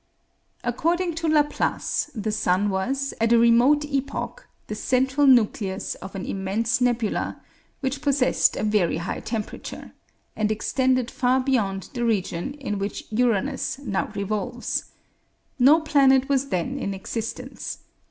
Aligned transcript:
According 0.63 1.13
to 1.21 1.27
Laplace, 1.27 2.09
the 2.15 2.31
sun 2.31 2.71
was, 2.71 3.13
at 3.21 3.31
a 3.31 3.37
remote 3.37 3.85
epoch, 3.85 4.47
the 4.65 4.73
central 4.73 5.27
nucleus 5.27 5.93
of 5.93 6.15
an 6.15 6.25
immense 6.25 6.81
nebula, 6.81 7.39
which 7.81 8.01
possessed 8.01 8.55
a 8.57 8.63
very 8.63 8.97
high 8.97 9.19
temperature, 9.19 9.93
and 10.35 10.51
extended 10.51 11.11
far 11.11 11.39
beyond 11.39 11.91
the 11.93 12.03
region 12.03 12.55
in 12.55 12.79
which 12.79 13.03
Uranus 13.11 13.77
now 13.77 14.07
revolves. 14.15 14.85
No 15.59 15.81
planet 15.81 16.27
was 16.27 16.49
then 16.49 16.79
in 16.79 16.95
existence. 16.95 17.77